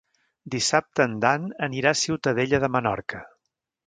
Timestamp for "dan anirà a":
1.25-2.01